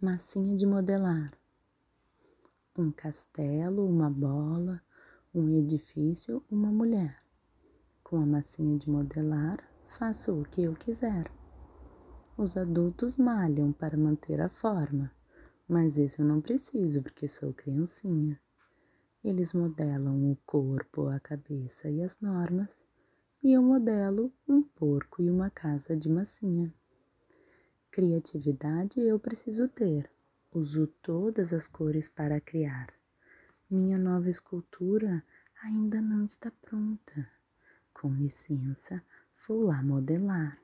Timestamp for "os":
12.36-12.56